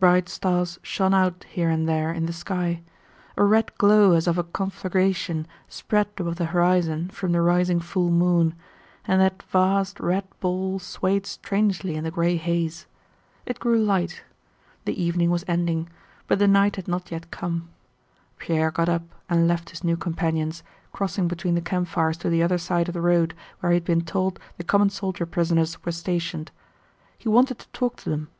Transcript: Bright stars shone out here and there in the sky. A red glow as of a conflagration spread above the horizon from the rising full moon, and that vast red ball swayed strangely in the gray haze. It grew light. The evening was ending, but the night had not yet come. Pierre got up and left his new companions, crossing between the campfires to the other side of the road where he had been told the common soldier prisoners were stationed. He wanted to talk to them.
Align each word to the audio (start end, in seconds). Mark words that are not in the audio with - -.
Bright 0.00 0.28
stars 0.28 0.80
shone 0.82 1.14
out 1.14 1.44
here 1.48 1.70
and 1.70 1.88
there 1.88 2.12
in 2.12 2.26
the 2.26 2.32
sky. 2.32 2.82
A 3.36 3.44
red 3.44 3.72
glow 3.78 4.14
as 4.14 4.26
of 4.26 4.36
a 4.36 4.42
conflagration 4.42 5.46
spread 5.68 6.08
above 6.18 6.34
the 6.34 6.46
horizon 6.46 7.08
from 7.08 7.30
the 7.30 7.40
rising 7.40 7.78
full 7.78 8.10
moon, 8.10 8.56
and 9.04 9.20
that 9.20 9.44
vast 9.44 10.00
red 10.00 10.24
ball 10.40 10.80
swayed 10.80 11.24
strangely 11.24 11.94
in 11.94 12.02
the 12.02 12.10
gray 12.10 12.36
haze. 12.36 12.86
It 13.46 13.60
grew 13.60 13.78
light. 13.80 14.24
The 14.86 15.00
evening 15.00 15.30
was 15.30 15.44
ending, 15.46 15.88
but 16.26 16.40
the 16.40 16.48
night 16.48 16.74
had 16.74 16.88
not 16.88 17.12
yet 17.12 17.30
come. 17.30 17.68
Pierre 18.40 18.72
got 18.72 18.88
up 18.88 19.04
and 19.28 19.46
left 19.46 19.70
his 19.70 19.84
new 19.84 19.96
companions, 19.96 20.64
crossing 20.92 21.28
between 21.28 21.54
the 21.54 21.60
campfires 21.60 22.16
to 22.16 22.28
the 22.28 22.42
other 22.42 22.58
side 22.58 22.88
of 22.88 22.94
the 22.94 23.00
road 23.00 23.34
where 23.60 23.70
he 23.70 23.76
had 23.76 23.84
been 23.84 24.02
told 24.04 24.40
the 24.58 24.64
common 24.64 24.90
soldier 24.90 25.26
prisoners 25.26 25.84
were 25.84 25.92
stationed. 25.92 26.50
He 27.16 27.28
wanted 27.28 27.60
to 27.60 27.68
talk 27.68 27.94
to 27.98 28.10
them. 28.10 28.30